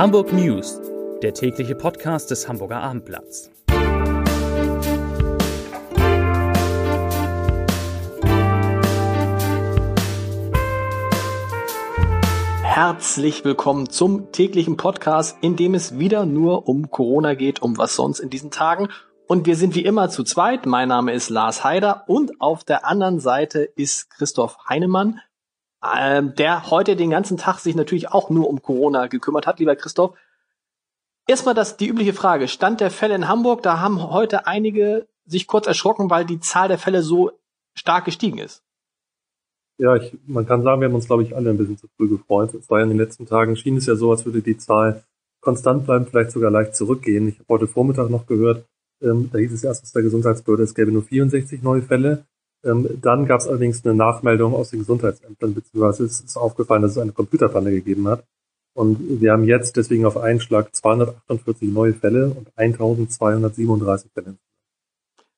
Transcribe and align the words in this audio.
Hamburg 0.00 0.32
News, 0.32 0.80
der 1.22 1.34
tägliche 1.34 1.74
Podcast 1.74 2.30
des 2.30 2.48
Hamburger 2.48 2.80
Abendblatts. 2.80 3.50
Herzlich 12.62 13.44
willkommen 13.44 13.90
zum 13.90 14.32
täglichen 14.32 14.78
Podcast, 14.78 15.36
in 15.42 15.56
dem 15.56 15.74
es 15.74 15.98
wieder 15.98 16.24
nur 16.24 16.66
um 16.66 16.90
Corona 16.90 17.34
geht, 17.34 17.60
um 17.60 17.76
was 17.76 17.94
sonst 17.94 18.20
in 18.20 18.30
diesen 18.30 18.50
Tagen. 18.50 18.88
Und 19.26 19.44
wir 19.44 19.54
sind 19.54 19.74
wie 19.74 19.84
immer 19.84 20.08
zu 20.08 20.24
zweit. 20.24 20.64
Mein 20.64 20.88
Name 20.88 21.12
ist 21.12 21.28
Lars 21.28 21.62
Heider 21.62 22.04
und 22.06 22.40
auf 22.40 22.64
der 22.64 22.86
anderen 22.86 23.20
Seite 23.20 23.64
ist 23.64 24.08
Christoph 24.08 24.56
Heinemann 24.66 25.20
ähm, 25.82 26.34
der 26.34 26.70
heute 26.70 26.96
den 26.96 27.10
ganzen 27.10 27.36
Tag 27.36 27.58
sich 27.58 27.74
natürlich 27.74 28.08
auch 28.10 28.30
nur 28.30 28.48
um 28.48 28.62
Corona 28.62 29.06
gekümmert 29.06 29.46
hat, 29.46 29.58
lieber 29.58 29.76
Christoph. 29.76 30.16
Erstmal 31.26 31.54
das, 31.54 31.76
die 31.76 31.88
übliche 31.88 32.12
Frage. 32.12 32.48
Stand 32.48 32.80
der 32.80 32.90
Fälle 32.90 33.14
in 33.14 33.28
Hamburg, 33.28 33.62
da 33.62 33.80
haben 33.80 34.10
heute 34.10 34.46
einige 34.46 35.06
sich 35.26 35.46
kurz 35.46 35.66
erschrocken, 35.66 36.10
weil 36.10 36.24
die 36.24 36.40
Zahl 36.40 36.68
der 36.68 36.78
Fälle 36.78 37.02
so 37.02 37.30
stark 37.74 38.04
gestiegen 38.04 38.38
ist. 38.38 38.62
Ja, 39.78 39.96
ich, 39.96 40.18
man 40.26 40.46
kann 40.46 40.62
sagen, 40.62 40.80
wir 40.80 40.88
haben 40.88 40.94
uns, 40.94 41.06
glaube 41.06 41.22
ich, 41.22 41.34
alle 41.34 41.50
ein 41.50 41.56
bisschen 41.56 41.78
zu 41.78 41.88
früh 41.96 42.08
gefreut. 42.08 42.52
Es 42.52 42.68
war 42.68 42.78
ja 42.78 42.84
in 42.84 42.90
den 42.90 42.98
letzten 42.98 43.26
Tagen, 43.26 43.56
schien 43.56 43.76
es 43.78 43.86
ja 43.86 43.94
so, 43.94 44.10
als 44.10 44.26
würde 44.26 44.42
die 44.42 44.58
Zahl 44.58 45.04
konstant 45.40 45.86
bleiben, 45.86 46.06
vielleicht 46.06 46.32
sogar 46.32 46.50
leicht 46.50 46.76
zurückgehen. 46.76 47.28
Ich 47.28 47.38
habe 47.38 47.48
heute 47.48 47.66
Vormittag 47.66 48.10
noch 48.10 48.26
gehört, 48.26 48.66
ähm, 49.00 49.30
da 49.32 49.38
hieß 49.38 49.52
es 49.52 49.64
erst 49.64 49.82
aus 49.82 49.92
der 49.92 50.02
Gesundheitsbehörde, 50.02 50.64
es 50.64 50.74
gäbe 50.74 50.92
nur 50.92 51.02
64 51.02 51.62
neue 51.62 51.80
Fälle. 51.80 52.26
Ähm, 52.64 52.88
dann 53.00 53.26
gab 53.26 53.40
es 53.40 53.48
allerdings 53.48 53.84
eine 53.84 53.94
Nachmeldung 53.94 54.54
aus 54.54 54.70
den 54.70 54.80
Gesundheitsämtern, 54.80 55.54
beziehungsweise 55.54 56.04
es 56.04 56.20
ist 56.20 56.36
aufgefallen, 56.36 56.82
dass 56.82 56.92
es 56.92 56.98
eine 56.98 57.12
Computerpanne 57.12 57.70
gegeben 57.70 58.08
hat. 58.08 58.24
Und 58.74 59.20
wir 59.20 59.32
haben 59.32 59.44
jetzt 59.44 59.76
deswegen 59.76 60.06
auf 60.06 60.16
einen 60.16 60.40
Schlag 60.40 60.74
248 60.74 61.68
neue 61.70 61.94
Fälle 61.94 62.26
und 62.26 62.48
1237 62.56 64.10
Fälle. 64.12 64.36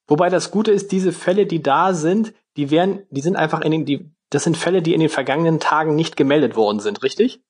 Wobei 0.07 0.29
das 0.29 0.51
Gute 0.51 0.73
ist, 0.73 0.93
diese 0.93 1.13
Fälle, 1.13 1.47
die 1.47 1.63
da 1.63 1.95
sind, 1.95 2.35
die 2.57 2.71
werden, 2.71 3.03
die 3.11 3.23
sind 3.23 3.37
einfach 3.37 3.63
in 3.63 3.71
den, 3.71 3.85
die, 3.87 4.11
das 4.31 4.45
sind 4.45 4.57
Fälle, 4.57 4.83
die 4.83 4.95
in 4.95 5.01
den 5.01 5.09
vergangenen 5.09 5.61
Tagen 5.61 5.95
nicht 5.95 6.17
gemeldet 6.17 6.57
worden 6.57 6.81
sind, 6.81 7.03
richtig? 7.03 7.41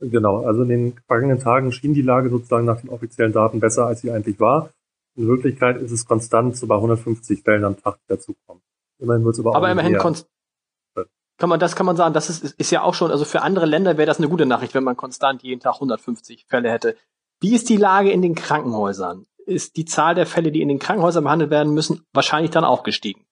Genau, 0.00 0.44
also 0.44 0.62
in 0.62 0.68
den 0.68 0.94
vergangenen 1.06 1.40
Tagen 1.40 1.72
schien 1.72 1.94
die 1.94 2.02
Lage 2.02 2.30
sozusagen 2.30 2.66
nach 2.66 2.80
den 2.80 2.90
offiziellen 2.90 3.32
Daten 3.32 3.58
besser, 3.58 3.86
als 3.86 4.02
sie 4.02 4.10
eigentlich 4.10 4.38
war. 4.38 4.70
In 5.16 5.26
Wirklichkeit 5.26 5.80
ist 5.80 5.90
es 5.90 6.06
konstant 6.06 6.56
so 6.56 6.66
bei 6.66 6.76
150 6.76 7.42
Fällen 7.42 7.64
am 7.64 7.76
Tag, 7.76 7.98
die 8.04 8.14
dazukommen. 8.14 8.62
Immerhin 8.98 9.24
wird 9.24 9.34
es 9.34 9.40
aber, 9.40 9.54
aber 9.54 9.70
immerhin. 9.70 9.98
Kann 11.40 11.48
man, 11.48 11.60
das 11.60 11.76
kann 11.76 11.86
man 11.86 11.96
sagen, 11.96 12.14
das 12.14 12.28
ist, 12.30 12.44
ist 12.58 12.72
ja 12.72 12.82
auch 12.82 12.94
schon, 12.94 13.12
also 13.12 13.24
für 13.24 13.42
andere 13.42 13.64
Länder 13.64 13.96
wäre 13.96 14.06
das 14.06 14.18
eine 14.18 14.28
gute 14.28 14.44
Nachricht, 14.44 14.74
wenn 14.74 14.82
man 14.82 14.96
konstant 14.96 15.44
jeden 15.44 15.60
Tag 15.60 15.74
150 15.74 16.46
Fälle 16.48 16.68
hätte. 16.68 16.96
Wie 17.40 17.54
ist 17.54 17.68
die 17.68 17.76
Lage 17.76 18.10
in 18.10 18.22
den 18.22 18.34
Krankenhäusern? 18.34 19.24
Ist 19.46 19.76
die 19.76 19.84
Zahl 19.84 20.16
der 20.16 20.26
Fälle, 20.26 20.50
die 20.50 20.60
in 20.60 20.68
den 20.68 20.80
Krankenhäusern 20.80 21.22
behandelt 21.22 21.52
werden 21.52 21.72
müssen, 21.72 22.04
wahrscheinlich 22.12 22.50
dann 22.50 22.64
auch 22.64 22.82
gestiegen? 22.82 23.24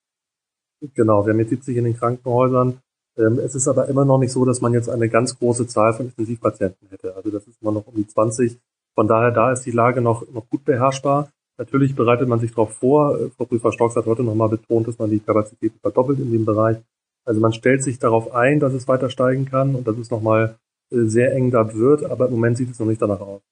Genau, 0.80 1.26
wir 1.26 1.32
haben 1.32 1.40
jetzt 1.40 1.50
70 1.50 1.76
in 1.76 1.84
den 1.84 1.96
Krankenhäusern. 1.96 2.80
Ähm, 3.18 3.40
es 3.40 3.56
ist 3.56 3.66
aber 3.66 3.88
immer 3.88 4.04
noch 4.04 4.18
nicht 4.18 4.32
so, 4.32 4.44
dass 4.44 4.60
man 4.60 4.72
jetzt 4.72 4.88
eine 4.88 5.08
ganz 5.08 5.36
große 5.36 5.66
Zahl 5.66 5.92
von 5.94 6.06
Intensivpatienten 6.06 6.88
hätte. 6.88 7.16
Also 7.16 7.30
das 7.30 7.48
ist 7.48 7.60
immer 7.60 7.72
noch 7.72 7.86
um 7.88 7.94
die 7.96 8.06
20. 8.06 8.56
Von 8.94 9.08
daher, 9.08 9.32
da 9.32 9.52
ist 9.52 9.62
die 9.62 9.72
Lage 9.72 10.00
noch, 10.00 10.22
noch 10.32 10.48
gut 10.48 10.64
beherrschbar. 10.64 11.28
Natürlich 11.58 11.94
bereitet 11.94 12.28
man 12.28 12.38
sich 12.38 12.50
darauf 12.50 12.74
vor. 12.74 13.18
Äh, 13.18 13.30
Frau 13.30 13.44
Prüfer 13.44 13.72
Storks 13.72 13.96
hat 13.96 14.06
heute 14.06 14.22
nochmal 14.22 14.48
betont, 14.48 14.88
dass 14.88 14.98
man 14.98 15.10
die 15.10 15.20
Kapazitäten 15.20 15.78
verdoppelt 15.80 16.18
in 16.18 16.32
dem 16.32 16.44
Bereich. 16.44 16.78
Also 17.24 17.40
man 17.40 17.52
stellt 17.52 17.82
sich 17.82 17.98
darauf 17.98 18.32
ein, 18.34 18.60
dass 18.60 18.72
es 18.72 18.86
weiter 18.86 19.10
steigen 19.10 19.46
kann 19.46 19.74
und 19.74 19.86
dass 19.86 19.96
es 19.98 20.10
nochmal 20.10 20.58
äh, 20.90 21.04
sehr 21.04 21.32
eng 21.34 21.50
da 21.50 21.74
wird, 21.74 22.04
aber 22.04 22.26
im 22.26 22.32
Moment 22.32 22.56
sieht 22.56 22.70
es 22.70 22.78
noch 22.78 22.86
nicht 22.86 23.02
danach 23.02 23.20
aus. 23.20 23.42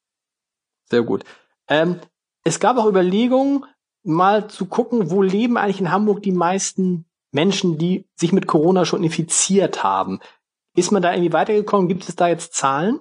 Sehr 0.91 1.02
gut. 1.02 1.25
Ähm, 1.69 1.97
es 2.44 2.60
gab 2.60 2.76
auch 2.76 2.87
Überlegungen, 2.87 3.65
mal 4.04 4.48
zu 4.48 4.66
gucken, 4.66 5.10
wo 5.10 5.22
leben 5.22 5.56
eigentlich 5.56 5.81
in 5.81 5.91
Hamburg 5.91 6.22
die 6.22 6.32
meisten 6.32 7.06
Menschen, 7.32 7.78
die 7.78 8.06
sich 8.15 8.32
mit 8.32 8.47
Corona 8.47 8.84
schon 8.84 9.03
infiziert 9.03 9.82
haben. 9.82 10.21
Ist 10.76 10.92
man 10.92 11.03
da 11.03 11.12
irgendwie 11.12 11.32
weitergekommen? 11.32 11.88
Gibt 11.88 12.09
es 12.09 12.15
da 12.15 12.28
jetzt 12.28 12.54
Zahlen? 12.54 13.00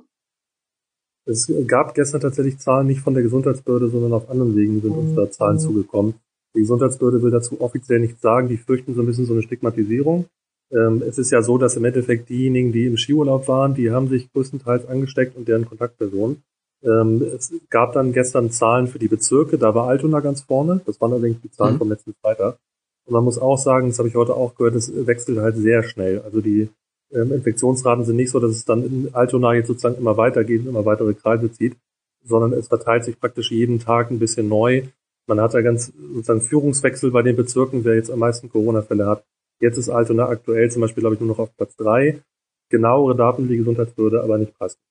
Es 1.26 1.52
gab 1.68 1.96
gestern 1.96 2.22
tatsächlich 2.22 2.60
Zahlen 2.60 2.88
nicht 2.88 3.02
von 3.02 3.14
der 3.14 3.24
Gesundheitsbehörde, 3.24 3.90
sondern 3.90 4.14
auf 4.14 4.30
anderen 4.30 4.56
Wegen 4.56 4.82
sind 4.82 4.92
uns 4.92 5.16
da 5.16 5.30
Zahlen 5.32 5.56
mhm. 5.56 5.62
zugekommen. 5.62 6.14
Die 6.56 6.60
Gesundheitsbehörde 6.60 7.22
will 7.22 7.32
dazu 7.32 7.62
offiziell 7.62 8.00
nichts 8.00 8.22
sagen. 8.22 8.50
Die 8.50 8.58
fürchten 8.58 8.94
so 8.94 9.02
ein 9.02 9.06
bisschen 9.06 9.26
so 9.26 9.34
eine 9.34 9.42
Stigmatisierung. 9.42 10.26
Ähm, 10.72 11.02
es 11.08 11.18
ist 11.18 11.32
ja 11.32 11.42
so, 11.42 11.58
dass 11.58 11.78
im 11.78 11.86
Endeffekt 11.86 12.30
diejenigen, 12.30 12.72
die 12.72 12.86
im 12.86 12.98
Skiurlaub 12.98 13.48
waren, 13.48 13.74
die 13.74 13.92
haben 13.92 14.10
sich 14.10 14.32
größtenteils 14.32 14.88
angesteckt 14.88 15.36
und 15.38 15.48
deren 15.48 15.66
Kontaktpersonen. 15.66 16.44
Ähm, 16.84 17.22
es 17.22 17.54
gab 17.70 17.94
dann 17.94 18.12
gestern 18.12 18.52
Zahlen 18.52 18.88
für 18.88 19.00
die 19.00 19.08
Bezirke. 19.08 19.58
Da 19.58 19.74
war 19.74 19.88
Altona 19.88 20.20
ganz 20.20 20.42
vorne. 20.42 20.82
Das 20.86 21.00
waren 21.00 21.14
allerdings 21.14 21.42
die 21.42 21.52
Zahlen 21.52 21.76
mhm. 21.76 21.80
vom 21.80 21.90
letzten 21.90 22.14
Freitag. 22.22 22.58
Und 23.06 23.14
man 23.14 23.24
muss 23.24 23.38
auch 23.38 23.58
sagen, 23.58 23.88
das 23.88 24.00
habe 24.00 24.10
ich 24.10 24.16
heute 24.16 24.36
auch 24.36 24.56
gehört, 24.56 24.76
es 24.76 24.92
wechselt 25.06 25.40
halt 25.40 25.58
sehr 25.58 25.84
schnell. 25.84 26.22
Also 26.22 26.42
die 26.42 26.70
ähm, 27.14 27.32
Infektionsraten 27.32 28.06
sind 28.06 28.16
nicht 28.16 28.32
so, 28.32 28.40
dass 28.40 28.52
es 28.52 28.66
dann 28.66 28.84
in 28.84 29.10
Altona 29.14 29.54
jetzt 29.54 29.68
sozusagen 29.68 29.98
immer 29.98 30.18
weitergeht 30.18 30.62
und 30.62 30.68
immer 30.68 30.86
weitere 30.86 31.14
Kreise 31.14 31.52
zieht, 31.52 31.76
sondern 32.24 32.54
es 32.54 32.68
verteilt 32.68 33.04
sich 33.04 33.20
praktisch 33.20 33.52
jeden 33.52 33.80
Tag 33.80 34.12
ein 34.12 34.20
bisschen 34.20 34.48
neu. 34.48 34.84
Man 35.28 35.40
hat 35.40 35.54
da 35.54 35.62
ganz 35.62 35.94
sozusagen 35.96 36.42
Führungswechsel 36.42 37.12
bei 37.12 37.22
den 37.22 37.36
Bezirken, 37.36 37.86
wer 37.86 37.96
jetzt 37.96 38.12
am 38.12 38.20
meisten 38.20 38.50
Corona-Fälle 38.50 39.06
hat. 39.06 39.24
Jetzt 39.60 39.78
ist 39.78 39.90
Altona 39.90 40.28
aktuell 40.28 40.70
zum 40.72 40.82
Beispiel, 40.82 41.02
glaube 41.02 41.16
ich, 41.16 41.22
nur 41.22 41.30
noch 41.30 41.40
auf 41.40 41.56
Platz 41.56 41.76
drei. 41.76 42.22
Genauere 42.70 43.16
Daten 43.16 43.48
die 43.48 43.58
Gesundheitsbehörde 43.58 44.22
aber 44.22 44.38
nicht 44.38 44.58
preisgeben. 44.58 44.88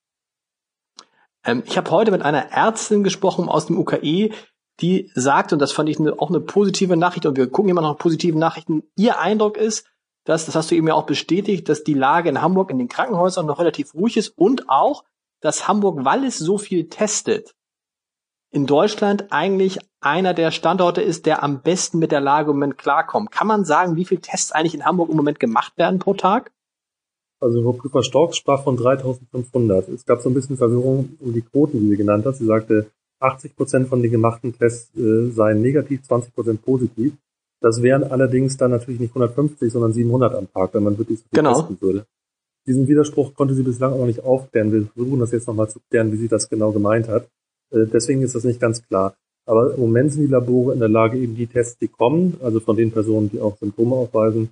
Ähm, 1.45 1.63
ich 1.67 1.77
habe 1.77 1.91
heute 1.91 2.11
mit 2.11 2.23
einer 2.23 2.53
Ärztin 2.53 3.03
gesprochen 3.03 3.49
aus 3.49 3.67
dem 3.67 3.79
UKE, 3.79 4.31
die 4.81 5.11
sagt, 5.15 5.53
und 5.53 5.59
das 5.59 5.73
fand 5.73 5.89
ich 5.89 5.99
eine, 5.99 6.19
auch 6.19 6.31
eine 6.31 6.41
positive 6.41 6.97
Nachricht, 6.97 7.27
und 7.27 7.37
wir 7.37 7.49
gucken 7.49 7.71
immer 7.71 7.83
noch 7.83 7.99
positive 7.99 8.39
Nachrichten, 8.39 8.85
ihr 8.97 9.19
Eindruck 9.19 9.57
ist, 9.57 9.87
dass, 10.25 10.47
das 10.47 10.55
hast 10.55 10.71
du 10.71 10.75
eben 10.75 10.89
ja 10.89 10.95
auch 10.95 11.07
bestätigt, 11.07 11.69
dass 11.69 11.85
die 11.85 11.95
Lage 11.95 12.29
in 12.29 12.41
Hamburg 12.41 12.71
in 12.71 12.79
den 12.79 12.89
Krankenhäusern 12.89 13.47
noch 13.47 13.59
relativ 13.59 13.95
ruhig 13.95 14.17
ist 14.17 14.29
und 14.37 14.69
auch, 14.69 15.05
dass 15.41 15.67
Hamburg, 15.67 16.05
weil 16.05 16.25
es 16.25 16.39
so 16.39 16.59
viel 16.59 16.89
testet, 16.89 17.55
in 18.51 18.67
Deutschland 18.67 19.33
eigentlich 19.33 19.79
einer 20.01 20.35
der 20.35 20.51
Standorte 20.51 21.01
ist, 21.01 21.27
der 21.27 21.43
am 21.43 21.63
besten 21.63 21.99
mit 21.99 22.13
der 22.13 22.21
Lage 22.21 22.51
im 22.51 22.57
Moment 22.57 22.79
klarkommt. 22.79 23.31
Kann 23.31 23.47
man 23.47 23.65
sagen, 23.65 23.97
wie 23.97 24.05
viele 24.05 24.21
Tests 24.21 24.53
eigentlich 24.53 24.75
in 24.75 24.85
Hamburg 24.85 25.09
im 25.11 25.17
Moment 25.17 25.41
gemacht 25.41 25.73
werden 25.79 25.99
pro 25.99 26.15
Tag? 26.15 26.53
Also 27.41 27.77
Frau 27.91 28.03
Storks 28.03 28.37
sprach 28.37 28.63
von 28.63 28.77
3500. 28.77 29.89
Es 29.89 30.05
gab 30.05 30.21
so 30.21 30.29
ein 30.29 30.35
bisschen 30.35 30.59
Verwirrung 30.59 31.17
um 31.19 31.33
die 31.33 31.41
Quoten, 31.41 31.81
die 31.81 31.89
sie 31.89 31.97
genannt 31.97 32.25
hat. 32.27 32.37
Sie 32.37 32.45
sagte, 32.45 32.91
80 33.19 33.57
Prozent 33.57 33.89
von 33.89 34.03
den 34.03 34.11
gemachten 34.11 34.57
Tests 34.57 34.95
äh, 34.97 35.31
seien 35.31 35.63
negativ, 35.63 36.03
20 36.03 36.35
Prozent 36.35 36.63
positiv. 36.63 37.15
Das 37.63 37.81
wären 37.81 38.03
allerdings 38.03 38.57
dann 38.57 38.73
natürlich 38.73 39.01
nicht 39.01 39.13
150, 39.13 39.73
sondern 39.73 39.93
700 39.93 40.35
am 40.35 40.53
Tag, 40.53 40.75
wenn 40.75 40.83
man 40.83 40.99
wirklich 40.99 41.21
so 41.21 41.25
genau. 41.33 41.55
testen 41.55 41.81
würde. 41.81 42.05
Diesen 42.67 42.89
Widerspruch 42.89 43.35
konnte 43.35 43.55
sie 43.55 43.63
bislang 43.63 43.93
auch 43.93 43.99
noch 43.99 44.07
nicht 44.07 44.25
aufklären. 44.25 44.73
Wir 44.73 44.87
versuchen 44.87 45.21
das 45.21 45.31
jetzt 45.31 45.47
nochmal 45.47 45.71
zu 45.71 45.79
klären, 45.89 46.13
wie 46.13 46.17
sie 46.17 46.29
das 46.29 46.49
genau 46.49 46.73
gemeint 46.73 47.09
hat. 47.09 47.29
Äh, 47.71 47.87
deswegen 47.87 48.23
ist 48.23 48.35
das 48.35 48.45
nicht 48.45 48.61
ganz 48.61 48.87
klar. 48.87 49.15
Aber 49.47 49.75
im 49.75 49.81
Moment 49.81 50.13
sind 50.13 50.23
die 50.23 50.31
Labore 50.31 50.73
in 50.75 50.81
der 50.81 50.89
Lage, 50.89 51.19
eben 51.19 51.37
die 51.37 51.47
Tests, 51.47 51.79
die 51.79 51.89
kommen, 51.89 52.37
also 52.43 52.61
von 52.61 52.77
den 52.77 52.93
Personen, 52.93 53.31
die 53.31 53.41
auch 53.41 53.57
Symptome 53.57 53.95
aufweisen, 53.95 54.51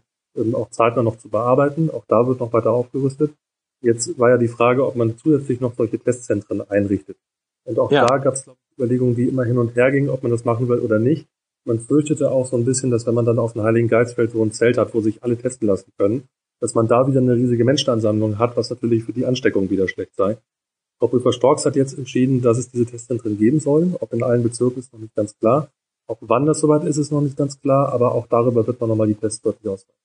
auch 0.52 0.70
zeitnah 0.70 1.02
noch 1.02 1.18
zu 1.18 1.28
bearbeiten. 1.28 1.90
Auch 1.90 2.04
da 2.08 2.26
wird 2.26 2.40
noch 2.40 2.52
weiter 2.52 2.70
aufgerüstet. 2.70 3.32
Jetzt 3.82 4.18
war 4.18 4.30
ja 4.30 4.38
die 4.38 4.48
Frage, 4.48 4.86
ob 4.86 4.96
man 4.96 5.16
zusätzlich 5.16 5.60
noch 5.60 5.74
solche 5.74 5.98
Testzentren 5.98 6.60
einrichtet. 6.68 7.16
Und 7.64 7.78
auch 7.78 7.90
ja. 7.90 8.06
da 8.06 8.18
gab 8.18 8.34
es 8.34 8.48
Überlegungen, 8.76 9.14
die 9.14 9.28
immer 9.28 9.44
hin 9.44 9.58
und 9.58 9.74
her 9.74 9.90
gingen, 9.90 10.10
ob 10.10 10.22
man 10.22 10.32
das 10.32 10.44
machen 10.44 10.68
will 10.68 10.78
oder 10.78 10.98
nicht. 10.98 11.26
Man 11.70 11.78
fürchtete 11.78 12.32
auch 12.32 12.46
so 12.46 12.56
ein 12.56 12.64
bisschen, 12.64 12.90
dass 12.90 13.06
wenn 13.06 13.14
man 13.14 13.24
dann 13.24 13.38
auf 13.38 13.52
dem 13.52 13.62
Heiligen 13.62 13.86
Geistfeld 13.86 14.32
so 14.32 14.42
ein 14.42 14.50
Zelt 14.50 14.76
hat, 14.76 14.92
wo 14.92 15.00
sich 15.00 15.22
alle 15.22 15.36
testen 15.36 15.68
lassen 15.68 15.92
können, 15.96 16.24
dass 16.58 16.74
man 16.74 16.88
da 16.88 17.06
wieder 17.06 17.20
eine 17.20 17.36
riesige 17.36 17.64
Menschenansammlung 17.64 18.40
hat, 18.40 18.56
was 18.56 18.70
natürlich 18.70 19.04
für 19.04 19.12
die 19.12 19.24
Ansteckung 19.24 19.70
wieder 19.70 19.86
schlecht 19.86 20.16
sei. 20.16 20.36
Frau 20.98 21.06
Prüfer-Storks 21.06 21.64
hat 21.66 21.76
jetzt 21.76 21.96
entschieden, 21.96 22.42
dass 22.42 22.58
es 22.58 22.72
diese 22.72 22.86
Testzentren 22.86 23.38
geben 23.38 23.60
soll. 23.60 23.94
Ob 24.00 24.12
in 24.12 24.24
allen 24.24 24.42
Bezirken 24.42 24.80
ist 24.80 24.92
noch 24.92 24.98
nicht 24.98 25.14
ganz 25.14 25.38
klar. 25.38 25.68
Auch 26.08 26.16
wann 26.22 26.44
das 26.44 26.58
soweit 26.58 26.82
ist, 26.82 26.96
ist 26.96 27.12
noch 27.12 27.20
nicht 27.20 27.36
ganz 27.36 27.60
klar, 27.60 27.92
aber 27.92 28.16
auch 28.16 28.26
darüber 28.26 28.66
wird 28.66 28.80
man 28.80 28.90
nochmal 28.90 29.06
die 29.06 29.14
Tests 29.14 29.40
deutlich 29.40 29.70
ausweiten. 29.70 30.00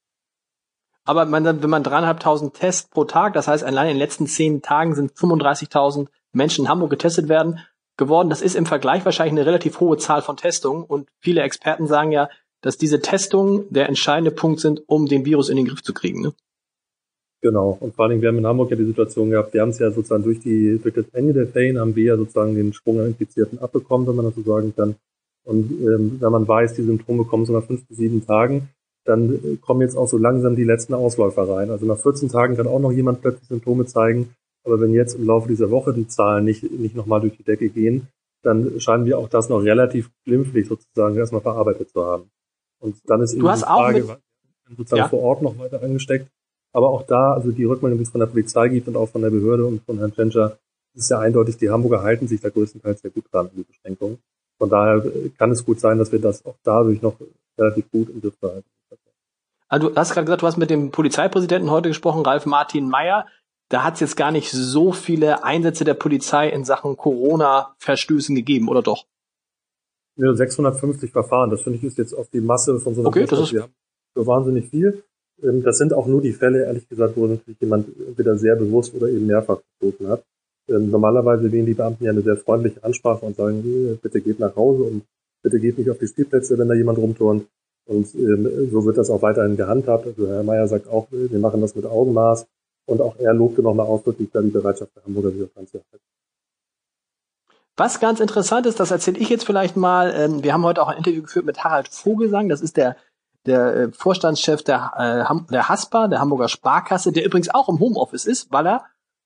Aber 1.03 1.25
man, 1.25 1.45
wenn 1.45 1.69
man 1.69 1.81
dreieinhalbtausend 1.81 2.53
Tests 2.53 2.87
pro 2.91 3.05
Tag, 3.05 3.33
das 3.33 3.47
heißt 3.47 3.63
allein 3.63 3.87
in 3.87 3.93
den 3.95 3.99
letzten 3.99 4.27
zehn 4.27 4.61
Tagen 4.61 4.93
sind 4.93 5.13
35.000 5.13 6.09
Menschen 6.31 6.65
in 6.65 6.69
Hamburg 6.69 6.91
getestet 6.91 7.27
werden, 7.27 7.59
geworden. 7.97 8.29
Das 8.29 8.41
ist 8.41 8.55
im 8.55 8.65
Vergleich 8.65 9.05
wahrscheinlich 9.05 9.33
eine 9.33 9.45
relativ 9.45 9.79
hohe 9.79 9.97
Zahl 9.97 10.21
von 10.21 10.37
Testungen 10.37 10.83
und 10.83 11.07
viele 11.19 11.41
Experten 11.41 11.87
sagen 11.87 12.11
ja, 12.11 12.29
dass 12.61 12.77
diese 12.77 12.99
Testungen 12.99 13.65
der 13.69 13.87
entscheidende 13.87 14.31
Punkt 14.31 14.59
sind, 14.59 14.81
um 14.87 15.05
den 15.05 15.25
Virus 15.25 15.49
in 15.49 15.57
den 15.57 15.65
Griff 15.65 15.83
zu 15.83 15.93
kriegen. 15.93 16.21
Ne? 16.21 16.33
Genau. 17.41 17.77
Und 17.79 17.95
vor 17.95 18.05
allem, 18.05 18.21
wir 18.21 18.29
haben 18.29 18.39
in 18.39 18.47
Hamburg 18.47 18.71
ja 18.71 18.75
die 18.75 18.85
Situation 18.85 19.29
gehabt, 19.29 19.53
wir 19.53 19.61
haben 19.61 19.69
es 19.69 19.79
ja 19.79 19.91
sozusagen 19.91 20.23
durch 20.23 20.39
die, 20.39 20.79
durch 20.81 20.95
das 20.95 21.05
Ende 21.13 21.33
der 21.33 21.47
Ferien 21.47 21.77
haben 21.77 21.95
wir 21.95 22.05
ja 22.05 22.17
sozusagen 22.17 22.55
den 22.55 22.73
Sprung 22.73 22.99
an 22.99 23.07
Infizierten 23.07 23.59
abbekommen, 23.59 24.07
wenn 24.07 24.15
man 24.15 24.25
das 24.25 24.35
so 24.35 24.41
sagen 24.41 24.73
kann. 24.75 24.95
Und 25.43 25.69
ähm, 25.69 26.17
wenn 26.19 26.31
man 26.31 26.47
weiß, 26.47 26.73
die 26.73 26.81
Symptome 26.81 27.25
kommen 27.25 27.45
so 27.45 27.53
nach 27.53 27.63
fünf 27.63 27.85
bis 27.87 27.97
sieben 27.97 28.25
Tagen, 28.25 28.69
dann 29.05 29.59
kommen 29.61 29.81
jetzt 29.81 29.95
auch 29.95 30.07
so 30.07 30.17
langsam 30.17 30.55
die 30.55 30.63
letzten 30.63 30.95
Ausläufer 30.95 31.47
rein. 31.47 31.69
Also 31.69 31.85
nach 31.85 31.99
14 31.99 32.29
Tagen 32.29 32.57
kann 32.57 32.65
auch 32.65 32.79
noch 32.79 32.91
jemand 32.91 33.21
plötzlich 33.21 33.47
Symptome 33.47 33.85
zeigen. 33.85 34.35
Aber 34.65 34.81
wenn 34.81 34.93
jetzt 34.93 35.15
im 35.15 35.25
Laufe 35.25 35.47
dieser 35.47 35.69
Woche 35.69 35.93
die 35.93 36.07
Zahlen 36.07 36.43
nicht, 36.43 36.63
nicht 36.63 36.95
nochmal 36.95 37.21
durch 37.21 37.37
die 37.37 37.43
Decke 37.43 37.69
gehen, 37.69 38.07
dann 38.41 38.79
scheinen 38.79 39.05
wir 39.05 39.17
auch 39.17 39.29
das 39.29 39.49
noch 39.49 39.59
relativ 39.59 40.09
glimpflich 40.25 40.67
sozusagen 40.67 41.15
erstmal 41.15 41.41
verarbeitet 41.41 41.89
zu 41.89 42.03
haben. 42.03 42.29
Und 42.79 42.97
dann 43.05 43.21
ist 43.21 43.33
eben 43.33 43.41
du 43.41 43.49
hast 43.49 43.61
die 43.61 43.65
Frage, 43.65 44.17
sozusagen 44.69 44.99
ja. 44.99 45.07
vor 45.07 45.21
Ort 45.21 45.41
noch 45.41 45.57
weiter 45.57 45.81
angesteckt. 45.81 46.27
Aber 46.73 46.89
auch 46.89 47.03
da, 47.03 47.33
also 47.33 47.51
die 47.51 47.63
Rückmeldung, 47.63 47.99
die 47.99 48.03
es 48.03 48.09
von 48.09 48.19
der 48.19 48.27
Polizei 48.27 48.67
gibt 48.67 48.87
und 48.87 48.97
auch 48.97 49.09
von 49.09 49.21
der 49.21 49.29
Behörde 49.29 49.65
und 49.65 49.83
von 49.85 49.97
Herrn 49.97 50.13
Tschentscher, 50.13 50.57
ist 50.93 51.09
ja 51.09 51.19
eindeutig, 51.19 51.57
die 51.57 51.69
Hamburger 51.69 52.03
halten 52.03 52.27
sich 52.27 52.41
da 52.41 52.49
größtenteils 52.49 53.01
sehr 53.01 53.11
gut 53.11 53.25
dran 53.31 53.47
an 53.47 53.51
die 53.55 53.63
Beschränkungen. 53.63 54.19
Von 54.57 54.69
daher 54.69 55.03
kann 55.37 55.51
es 55.51 55.65
gut 55.65 55.79
sein, 55.79 55.97
dass 55.97 56.11
wir 56.11 56.19
das 56.19 56.45
auch 56.45 56.55
dadurch 56.63 57.01
noch 57.01 57.15
relativ 57.57 57.89
gut 57.91 58.09
im 58.09 58.21
Griff 58.21 58.37
behalten. 58.39 58.67
Also 59.67 59.89
du 59.89 59.95
hast 59.95 60.13
gerade 60.13 60.25
gesagt, 60.25 60.41
du 60.41 60.47
hast 60.47 60.57
mit 60.57 60.69
dem 60.69 60.91
Polizeipräsidenten 60.91 61.71
heute 61.71 61.89
gesprochen, 61.89 62.23
Ralf 62.23 62.45
Martin 62.45 62.87
Meyer. 62.87 63.25
Da 63.69 63.83
hat 63.83 63.95
es 63.95 63.99
jetzt 63.99 64.15
gar 64.15 64.31
nicht 64.31 64.51
so 64.51 64.91
viele 64.91 65.43
Einsätze 65.43 65.83
der 65.83 65.95
Polizei 65.95 66.49
in 66.49 66.65
Sachen 66.65 66.97
Corona-Verstößen 66.97 68.35
gegeben, 68.35 68.69
oder 68.69 68.83
doch? 68.83 69.05
Ja, 70.17 70.33
650 70.33 71.11
Verfahren. 71.11 71.49
Das 71.49 71.61
finde 71.63 71.79
ich 71.79 71.83
ist 71.83 71.97
jetzt 71.97 72.13
auf 72.13 72.29
die 72.29 72.41
Masse 72.41 72.79
von 72.79 72.93
so 72.93 73.01
einer 73.01 73.09
okay, 73.09 73.25
das 73.25 73.51
ist 73.51 73.69
so 74.13 74.27
wahnsinnig 74.27 74.69
viel. 74.69 75.03
Ähm, 75.43 75.63
das 75.63 75.77
sind 75.77 75.93
auch 75.93 76.07
nur 76.07 76.21
die 76.21 76.31
Fälle, 76.31 76.65
ehrlich 76.65 76.87
gesagt, 76.87 77.17
wo 77.17 77.27
natürlich 77.27 77.59
jemand 77.59 77.87
entweder 78.07 78.37
sehr 78.37 78.55
bewusst 78.55 78.93
oder 78.95 79.09
eben 79.09 79.25
mehrfach 79.25 79.59
gestoßen 79.79 80.07
hat. 80.07 80.23
Ähm, 80.69 80.89
normalerweise 80.89 81.51
wählen 81.51 81.65
die 81.65 81.73
Beamten 81.73 82.05
ja 82.05 82.11
eine 82.11 82.21
sehr 82.21 82.37
freundliche 82.37 82.83
Ansprache 82.83 83.25
und 83.25 83.35
sagen, 83.35 83.99
bitte 84.01 84.21
geht 84.21 84.39
nach 84.39 84.55
Hause 84.55 84.83
und 84.83 85.03
bitte 85.43 85.59
geht 85.59 85.77
nicht 85.77 85.89
auf 85.89 85.99
die 85.99 86.07
Spielplätze, 86.07 86.57
wenn 86.57 86.67
da 86.67 86.73
jemand 86.73 86.97
rumturnt. 86.97 87.45
Und 87.87 88.15
ähm, 88.15 88.69
so 88.71 88.83
wird 88.85 88.97
das 88.97 89.09
auch 89.11 89.21
weiterhin 89.21 89.57
gehandhabt. 89.57 90.07
Also 90.07 90.27
Herr 90.27 90.43
Mayer 90.43 90.67
sagt 90.67 90.87
auch, 90.87 91.11
äh, 91.11 91.31
wir 91.31 91.39
machen 91.39 91.61
das 91.61 91.75
mit 91.75 91.85
Augenmaß. 91.85 92.47
Und 92.85 93.01
auch 93.01 93.15
er 93.17 93.33
lobte 93.33 93.61
nochmal 93.61 93.87
ausdrücklich 93.87 94.29
da 94.31 94.41
die 94.41 94.49
Bereitschaft 94.49 94.95
der 94.95 95.03
Hamburger 95.03 95.29
halten. 95.55 95.81
Was 97.77 97.99
ganz 97.99 98.19
interessant 98.19 98.65
ist, 98.67 98.79
das 98.79 98.91
erzähle 98.91 99.19
ich 99.19 99.29
jetzt 99.29 99.45
vielleicht 99.45 99.75
mal. 99.75 100.13
Ähm, 100.15 100.43
wir 100.43 100.53
haben 100.53 100.63
heute 100.63 100.81
auch 100.81 100.87
ein 100.87 100.97
Interview 100.97 101.23
geführt 101.23 101.45
mit 101.45 101.63
Harald 101.63 101.89
Vogelsang. 101.89 102.47
Das 102.47 102.61
ist 102.61 102.77
der, 102.77 102.95
der 103.45 103.75
äh, 103.75 103.91
Vorstandschef 103.91 104.63
der, 104.63 104.91
äh, 104.97 105.51
der 105.51 105.67
HASPA, 105.67 106.07
der 106.07 106.19
Hamburger 106.19 106.47
Sparkasse, 106.47 107.11
der 107.11 107.25
übrigens 107.25 107.53
auch 107.53 107.67
im 107.67 107.79
Homeoffice 107.79 108.25
ist, 108.25 108.51
weil 108.51 108.67
er, 108.67 108.85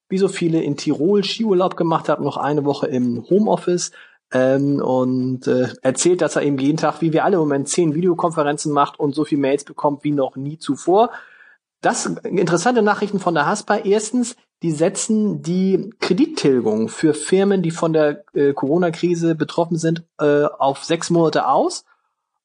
wie 0.10 0.18
so 0.18 0.28
viele 0.28 0.64
in 0.64 0.78
Tirol 0.78 1.24
Skiurlaub 1.24 1.78
gemacht 1.78 2.10
hat, 2.10 2.22
noch 2.22 2.38
eine 2.38 2.66
Woche 2.66 2.88
im 2.88 3.24
Homeoffice 3.30 3.92
ähm, 4.32 4.82
und 4.82 5.48
äh, 5.48 5.68
erzählt, 5.84 6.22
dass 6.22 6.36
er 6.36 6.42
eben 6.42 6.58
jeden 6.58 6.78
Tag, 6.78 7.02
wie 7.02 7.14
wir 7.14 7.26
alle 7.26 7.36
im 7.36 7.42
Moment, 7.42 7.70
zehn 7.70 7.94
Videokonferenzen 7.94 8.72
macht 8.72 9.00
und 9.00 9.14
so 9.14 9.26
viel 9.26 9.38
Mails 9.38 9.64
bekommt 9.64 10.04
wie 10.04 10.12
noch 10.12 10.36
nie 10.36 10.58
zuvor. 10.58 11.12
Das 11.82 12.06
interessante 12.06 12.82
Nachrichten 12.82 13.20
von 13.20 13.34
der 13.34 13.46
HASPA. 13.46 13.78
Erstens, 13.78 14.36
die 14.62 14.72
setzen 14.72 15.42
die 15.42 15.92
Kredittilgung 16.00 16.90
für 16.90 17.14
Firmen, 17.14 17.62
die 17.62 17.72
von 17.72 17.94
der 17.94 18.26
äh, 18.34 18.54
Corona-Krise 18.54 19.36
betroffen 19.36 19.78
sind, 19.78 20.04
äh, 20.20 20.44
auf 20.44 20.84
sechs 20.84 21.10
Monate 21.10 21.48
aus. 21.48 21.86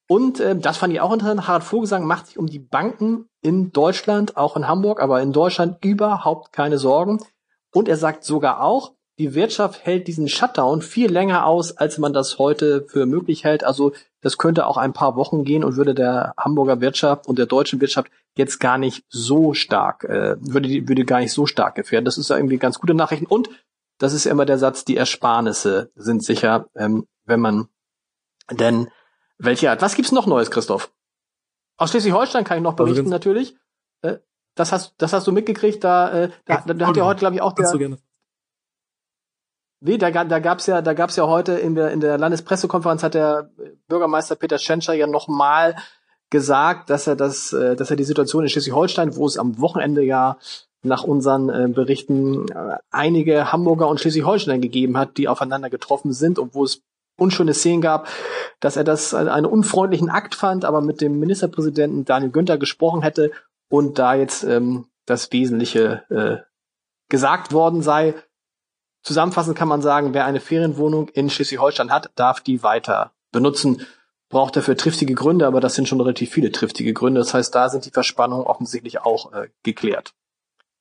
Und 0.07 0.39
äh, 0.39 0.57
das 0.57 0.77
fand 0.77 0.93
ich 0.93 1.01
auch 1.01 1.13
interessant. 1.13 1.49
Harald 1.49 1.65
Vogelsang 1.65 2.07
macht 2.07 2.29
sich 2.29 2.39
um 2.39 2.47
die 2.47 2.61
Banken 2.61 3.29
in 3.41 3.73
Deutschland, 3.73 4.37
auch 4.37 4.57
in 4.57 4.69
Hamburg, 4.69 5.01
aber 5.01 5.21
in 5.21 5.33
Deutschland 5.33 5.85
überhaupt 5.85 6.53
keine 6.53 6.79
Sorgen. 6.79 7.19
Und 7.73 7.89
er 7.89 7.97
sagt 7.97 8.23
sogar 8.23 8.63
auch, 8.63 8.94
die 9.19 9.35
Wirtschaft 9.35 9.85
hält 9.85 10.09
diesen 10.09 10.29
Shutdown 10.29 10.83
viel 10.83 11.11
länger 11.11 11.47
aus, 11.47 11.77
als 11.77 11.99
man 11.99 12.13
das 12.13 12.39
heute 12.39 12.85
für 12.89 13.07
möglich 13.07 13.45
hält. 13.45 13.63
Also 13.63 13.93
das 14.21 14.39
könnte 14.39 14.67
auch 14.67 14.77
ein 14.77 14.93
paar 14.93 15.15
Wochen 15.17 15.45
gehen 15.45 15.63
und 15.63 15.77
würde 15.77 15.95
der 15.95 16.35
Hamburger 16.37 16.81
Wirtschaft 16.81 17.29
und 17.29 17.39
der 17.39 17.47
deutschen 17.47 17.81
Wirtschaft 17.81 18.11
jetzt 18.37 18.59
gar 18.59 18.77
nicht 18.77 19.05
so 19.09 19.55
stark, 19.55 20.05
äh, 20.05 20.37
würde, 20.41 20.69
die, 20.69 20.89
würde 20.89 21.05
gar 21.05 21.21
nicht 21.21 21.33
so 21.33 21.47
stark 21.47 21.77
gefährden. 21.77 22.05
Das 22.05 22.19
ist 22.19 22.31
ja 22.31 22.37
irgendwie 22.37 22.59
ganz 22.59 22.81
gute 22.81 22.95
Nachrichten. 22.95 23.27
Und 23.27 23.49
das 23.99 24.13
ist 24.13 24.25
ja 24.25 24.33
immer 24.33 24.47
der 24.47 24.59
Satz, 24.59 24.85
die 24.85 24.97
Ersparnisse 24.97 25.93
sind 25.95 26.25
sicher, 26.25 26.67
ähm, 26.75 27.07
wenn 27.25 27.41
man 27.41 27.69
denn 28.51 28.89
welche 29.39 29.71
hat. 29.71 29.83
Was 29.83 29.95
gibt's 29.95 30.13
noch 30.13 30.27
Neues, 30.27 30.51
Christoph? 30.51 30.93
Aus 31.77 31.91
Schleswig-Holstein 31.91 32.45
kann 32.45 32.59
ich 32.59 32.63
noch 32.65 32.73
also 32.73 32.85
berichten, 32.85 33.11
natürlich. 33.11 33.57
Äh, 34.03 34.19
das 34.57 34.73
hast, 34.73 34.95
das 34.99 35.13
hast 35.13 35.27
du 35.27 35.33
mitgekriegt, 35.33 35.85
da, 35.85 36.25
äh, 36.25 36.31
da, 36.47 36.63
da, 36.67 36.75
da 36.75 36.87
hat 36.89 36.97
ja 36.97 37.05
heute, 37.05 37.21
glaube 37.21 37.37
ich, 37.37 37.43
auch 37.43 37.53
der, 37.53 37.67
Nee, 39.87 39.99
da, 39.99 40.11
da 40.11 40.39
gab's 40.39 40.67
ja, 40.67 40.81
da 40.81 40.95
gab's 40.95 41.17
ja 41.17 41.27
heute 41.27 41.53
in 41.53 41.75
der, 41.75 41.91
in 41.91 42.01
der 42.01 42.17
Landespressekonferenz 42.17 43.03
hat 43.03 43.13
der 43.13 43.51
Bürgermeister 43.87 44.35
Peter 44.35 44.57
Schenscher 44.57 44.95
ja 44.95 45.07
nochmal 45.07 45.77
gesagt, 46.31 46.89
dass 46.89 47.07
er 47.07 47.17
das, 47.17 47.53
äh, 47.53 47.77
dass 47.77 47.91
er 47.91 47.97
die 47.97 48.05
Situation 48.05 48.45
in 48.45 48.49
Schleswig-Holstein, 48.49 49.15
wo 49.15 49.27
es 49.27 49.37
am 49.37 49.61
Wochenende 49.61 50.03
ja 50.03 50.39
nach 50.83 51.05
unseren 51.05 51.51
äh, 51.51 51.69
Berichten 51.69 52.49
äh, 52.49 52.79
einige 52.91 53.53
Hamburger 53.53 53.89
und 53.89 54.01
Schleswig-Holstein 54.01 54.63
gegeben 54.63 54.97
hat, 54.97 55.19
die 55.19 55.29
aufeinander 55.29 55.69
getroffen 55.69 56.15
sind 56.15 56.39
und 56.39 56.55
wo 56.55 56.65
es 56.65 56.81
unschöne 57.19 57.53
Szenen 57.53 57.83
gab, 57.83 58.09
dass 58.61 58.77
er 58.77 58.85
das 58.85 59.13
einen 59.13 59.45
unfreundlichen 59.45 60.09
Akt 60.09 60.35
fand, 60.35 60.65
aber 60.65 60.81
mit 60.81 61.03
dem 61.03 61.21
Ministerpräsidenten 61.21 62.07
Daniel 62.07 62.33
Günther 62.33 62.57
gesprochen 62.57 63.03
hätte 63.03 63.33
und 63.69 63.99
da 63.99 64.15
jetzt 64.15 64.45
ähm, 64.45 64.87
das 65.05 65.31
Wesentliche 65.31 66.05
äh, 66.09 66.37
gesagt 67.11 67.53
worden 67.53 67.83
sei. 67.83 68.15
Zusammenfassend 69.05 69.57
kann 69.57 69.69
man 69.69 69.83
sagen, 69.83 70.15
wer 70.15 70.25
eine 70.25 70.41
Ferienwohnung 70.41 71.09
in 71.11 71.29
Schleswig-Holstein 71.29 71.93
hat, 71.93 72.11
darf 72.15 72.41
die 72.41 72.63
weiter 72.63 73.13
benutzen. 73.33 73.83
Braucht 74.31 74.57
dafür 74.57 74.77
triftige 74.77 75.15
Gründe, 75.15 75.47
aber 75.47 75.61
das 75.61 75.75
sind 75.75 75.87
schon 75.87 76.01
relativ 76.01 76.31
viele 76.31 76.51
triftige 76.51 76.95
Gründe. 76.95 77.21
Das 77.21 77.35
heißt, 77.35 77.55
da 77.55 77.69
sind 77.69 77.85
die 77.85 77.91
Verspannungen 77.91 78.47
offensichtlich 78.47 79.03
auch 79.03 79.33
äh, 79.33 79.49
geklärt. 79.63 80.15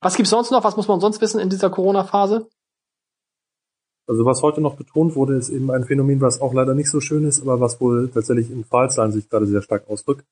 Was 0.00 0.16
gibt's 0.16 0.30
sonst 0.30 0.50
noch? 0.50 0.64
Was 0.64 0.76
muss 0.76 0.88
man 0.88 1.00
sonst 1.00 1.20
wissen 1.20 1.38
in 1.38 1.50
dieser 1.50 1.68
Corona-Phase? 1.68 2.48
Also 4.06 4.24
was 4.24 4.42
heute 4.42 4.62
noch 4.62 4.76
betont 4.76 5.16
wurde, 5.16 5.36
ist 5.36 5.50
eben 5.50 5.70
ein 5.70 5.84
Phänomen, 5.84 6.20
was 6.20 6.40
auch 6.40 6.54
leider 6.54 6.74
nicht 6.74 6.90
so 6.90 7.00
schön 7.00 7.26
ist, 7.26 7.42
aber 7.42 7.60
was 7.60 7.80
wohl 7.80 8.10
tatsächlich 8.12 8.50
in 8.50 8.64
Fallzahlen 8.64 9.12
sich 9.12 9.28
gerade 9.28 9.46
sehr 9.46 9.62
stark 9.62 9.88
ausdrückt. 9.88 10.24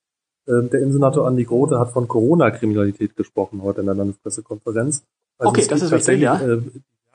Ähm, 0.49 0.71
der 0.71 0.81
Innensenator 0.81 1.27
Andi 1.27 1.45
Grote 1.45 1.79
hat 1.79 1.93
von 1.93 2.09
Corona-Kriminalität 2.09 3.17
gesprochen 3.17 3.63
heute 3.63 3.81
in 3.81 3.87
der 3.87 3.95
Landespressekonferenz. 3.95 5.05
Also 5.39 5.51
okay, 5.51 5.67
das 5.69 5.83
ist 5.83 5.91
wichtig, 5.91 6.21
ja. 6.21 6.41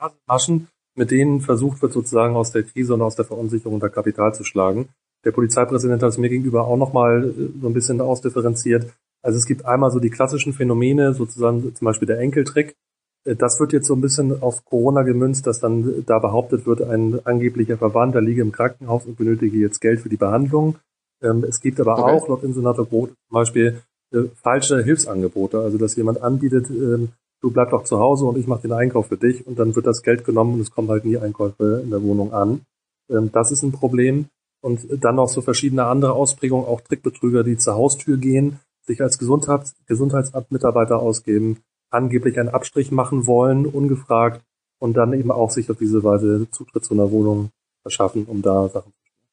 Äh, 0.00 0.08
Maschen, 0.26 0.68
mit 0.94 1.10
denen 1.10 1.40
versucht 1.40 1.82
wird, 1.82 1.92
sozusagen 1.92 2.36
aus 2.36 2.52
der 2.52 2.64
Krise 2.64 2.94
und 2.94 3.02
aus 3.02 3.16
der 3.16 3.24
Verunsicherung 3.24 3.80
der 3.80 3.90
Kapital 3.90 4.34
zu 4.34 4.44
schlagen. 4.44 4.88
Der 5.24 5.32
Polizeipräsident 5.32 6.02
hat 6.02 6.10
es 6.10 6.18
mir 6.18 6.28
gegenüber 6.28 6.66
auch 6.66 6.76
nochmal 6.76 7.24
äh, 7.24 7.60
so 7.60 7.66
ein 7.66 7.74
bisschen 7.74 8.00
ausdifferenziert. 8.00 8.92
Also 9.22 9.38
es 9.38 9.46
gibt 9.46 9.64
einmal 9.64 9.90
so 9.90 9.98
die 9.98 10.10
klassischen 10.10 10.52
Phänomene, 10.52 11.14
sozusagen 11.14 11.74
zum 11.74 11.84
Beispiel 11.84 12.06
der 12.06 12.18
Enkeltrick. 12.18 12.76
Äh, 13.24 13.36
das 13.36 13.58
wird 13.60 13.72
jetzt 13.72 13.86
so 13.86 13.94
ein 13.94 14.00
bisschen 14.00 14.42
auf 14.42 14.64
Corona 14.64 15.02
gemünzt, 15.02 15.46
dass 15.46 15.60
dann 15.60 16.04
da 16.06 16.18
behauptet 16.18 16.66
wird, 16.66 16.82
ein 16.82 17.20
angeblicher 17.24 17.78
Verwandter 17.78 18.20
liege 18.20 18.42
im 18.42 18.52
Krankenhaus 18.52 19.06
und 19.06 19.16
benötige 19.16 19.58
jetzt 19.58 19.80
Geld 19.80 20.00
für 20.00 20.08
die 20.08 20.16
Behandlung. 20.16 20.76
Ähm, 21.22 21.44
es 21.48 21.60
gibt 21.60 21.80
aber 21.80 21.98
okay. 21.98 22.12
auch 22.12 22.28
laut 22.28 22.44
Insenator 22.44 22.86
Groth 22.86 23.10
zum 23.10 23.34
Beispiel 23.34 23.82
äh, 24.12 24.22
falsche 24.34 24.82
Hilfsangebote, 24.82 25.58
also 25.58 25.78
dass 25.78 25.96
jemand 25.96 26.22
anbietet, 26.22 26.70
ähm, 26.70 27.10
du 27.40 27.50
bleib 27.50 27.70
doch 27.70 27.84
zu 27.84 27.98
Hause 27.98 28.26
und 28.26 28.38
ich 28.38 28.46
mache 28.46 28.62
den 28.62 28.72
Einkauf 28.72 29.06
für 29.06 29.16
dich 29.16 29.46
und 29.46 29.58
dann 29.58 29.74
wird 29.76 29.86
das 29.86 30.02
Geld 30.02 30.24
genommen 30.24 30.54
und 30.54 30.60
es 30.60 30.70
kommen 30.70 30.88
halt 30.88 31.04
nie 31.04 31.18
Einkäufe 31.18 31.80
in 31.82 31.90
der 31.90 32.02
Wohnung 32.02 32.32
an. 32.32 32.62
Ähm, 33.10 33.30
das 33.32 33.50
ist 33.52 33.62
ein 33.62 33.72
Problem. 33.72 34.26
Und 34.60 34.86
dann 35.04 35.14
noch 35.14 35.28
so 35.28 35.40
verschiedene 35.40 35.84
andere 35.84 36.12
Ausprägungen, 36.14 36.66
auch 36.66 36.80
Trickbetrüger, 36.80 37.44
die 37.44 37.56
zur 37.56 37.74
Haustür 37.74 38.16
gehen, 38.16 38.58
sich 38.82 39.00
als 39.00 39.18
Gesundheits 39.18 39.76
Gesundheitsamtmitarbeiter 39.86 40.98
ausgeben, 40.98 41.62
angeblich 41.90 42.40
einen 42.40 42.48
Abstrich 42.48 42.90
machen 42.90 43.26
wollen, 43.28 43.66
ungefragt, 43.66 44.42
und 44.80 44.94
dann 44.96 45.12
eben 45.12 45.30
auch 45.30 45.50
sich 45.50 45.70
auf 45.70 45.78
diese 45.78 46.02
Weise 46.04 46.48
Zutritt 46.50 46.84
zu 46.84 46.94
einer 46.94 47.10
Wohnung 47.10 47.50
verschaffen, 47.82 48.26
um 48.26 48.42
da 48.42 48.68
Sachen 48.68 48.92
zu 48.92 48.98
tun. 48.98 49.28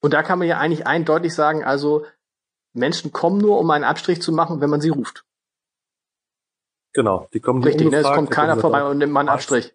Und 0.00 0.14
da 0.14 0.22
kann 0.22 0.38
man 0.38 0.48
ja 0.48 0.58
eigentlich 0.58 0.86
eindeutig 0.86 1.34
sagen, 1.34 1.64
also 1.64 2.04
Menschen 2.74 3.12
kommen 3.12 3.38
nur, 3.38 3.58
um 3.58 3.70
einen 3.70 3.84
Abstrich 3.84 4.20
zu 4.22 4.32
machen, 4.32 4.60
wenn 4.60 4.70
man 4.70 4.80
sie 4.80 4.90
ruft. 4.90 5.24
Genau, 6.92 7.28
die 7.32 7.40
kommen 7.40 7.62
Richtig, 7.62 7.90
ne? 7.90 7.98
es 7.98 8.06
kommt 8.06 8.30
keiner 8.30 8.56
vorbei 8.56 8.84
und 8.84 8.98
nimmt 8.98 9.12
mal 9.12 9.20
einen 9.20 9.28
Abstrich. 9.30 9.74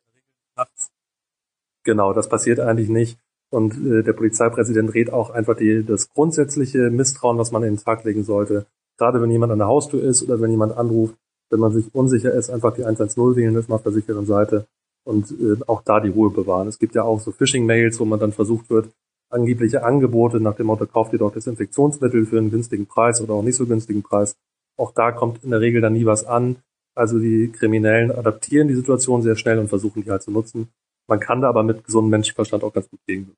Genau, 1.83 2.13
das 2.13 2.29
passiert 2.29 2.59
eigentlich 2.59 2.89
nicht. 2.89 3.17
Und 3.49 3.73
äh, 3.73 4.03
der 4.03 4.13
Polizeipräsident 4.13 4.93
rät 4.93 5.11
auch 5.11 5.29
einfach 5.29 5.55
die, 5.55 5.85
das 5.85 6.09
grundsätzliche 6.09 6.89
Misstrauen, 6.89 7.37
was 7.37 7.51
man 7.51 7.63
in 7.63 7.75
den 7.75 7.83
Tag 7.83 8.03
legen 8.03 8.23
sollte. 8.23 8.65
Gerade 8.97 9.21
wenn 9.21 9.31
jemand 9.31 9.51
an 9.53 9.59
der 9.59 9.67
Haustür 9.67 10.03
ist 10.03 10.21
oder 10.23 10.41
wenn 10.41 10.51
jemand 10.51 10.77
anruft, 10.77 11.15
wenn 11.49 11.59
man 11.59 11.71
sich 11.71 11.93
unsicher 11.95 12.33
ist, 12.33 12.49
einfach 12.49 12.73
die 12.73 12.83
110 12.83 13.35
wählen, 13.35 13.53
das 13.53 13.69
auf 13.69 13.83
der 13.83 13.93
sicheren 13.93 14.25
Seite 14.25 14.67
und 15.05 15.31
äh, 15.31 15.55
auch 15.67 15.81
da 15.83 16.01
die 16.01 16.09
Ruhe 16.09 16.29
bewahren. 16.29 16.67
Es 16.67 16.79
gibt 16.79 16.93
ja 16.93 17.03
auch 17.03 17.21
so 17.21 17.31
Phishing-Mails, 17.31 17.99
wo 17.99 18.05
man 18.05 18.19
dann 18.19 18.33
versucht 18.33 18.69
wird, 18.69 18.89
angebliche 19.29 19.83
Angebote 19.83 20.41
nach 20.41 20.55
dem 20.55 20.67
Motto, 20.67 20.85
kauft 20.85 21.13
ihr 21.13 21.19
doch 21.19 21.31
Desinfektionsmittel 21.31 22.25
für 22.25 22.37
einen 22.37 22.51
günstigen 22.51 22.85
Preis 22.85 23.21
oder 23.21 23.33
auch 23.33 23.43
nicht 23.43 23.55
so 23.55 23.65
günstigen 23.65 24.03
Preis. 24.03 24.35
Auch 24.77 24.91
da 24.91 25.11
kommt 25.11 25.43
in 25.43 25.51
der 25.51 25.61
Regel 25.61 25.81
dann 25.81 25.93
nie 25.93 26.05
was 26.05 26.25
an. 26.25 26.57
Also 26.97 27.19
die 27.19 27.51
Kriminellen 27.51 28.11
adaptieren 28.11 28.67
die 28.67 28.73
Situation 28.73 29.21
sehr 29.21 29.35
schnell 29.35 29.59
und 29.59 29.67
versuchen 29.67 30.03
die 30.03 30.09
halt 30.09 30.23
zu 30.23 30.31
nutzen. 30.31 30.69
Man 31.07 31.19
kann 31.19 31.41
da 31.41 31.49
aber 31.49 31.61
mit 31.61 31.83
gesundem 31.83 32.09
Menschenverstand 32.09 32.63
auch 32.63 32.73
ganz 32.73 32.89
gut 32.89 32.99
gegenwirken. 33.05 33.37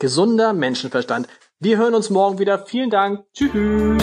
Gesunder 0.00 0.52
Menschenverstand. 0.52 1.28
Wir 1.60 1.78
hören 1.78 1.94
uns 1.94 2.10
morgen 2.10 2.40
wieder. 2.40 2.66
Vielen 2.66 2.90
Dank. 2.90 3.24
Tschüss. 3.32 4.02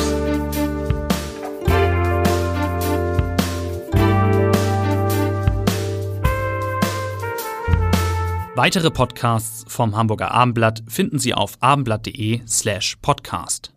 Weitere 8.55 8.89
Podcasts 8.89 9.65
vom 9.67 9.97
Hamburger 9.97 10.31
Abendblatt 10.31 10.81
finden 10.87 11.19
Sie 11.19 11.33
auf 11.33 11.57
abendblatt.de 11.59 12.41
slash 12.47 12.95
podcast. 13.01 13.76